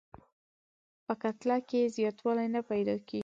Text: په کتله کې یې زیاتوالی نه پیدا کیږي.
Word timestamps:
په 1.05 1.13
کتله 1.21 1.57
کې 1.67 1.77
یې 1.83 1.91
زیاتوالی 1.97 2.47
نه 2.55 2.61
پیدا 2.69 2.95
کیږي. 3.07 3.19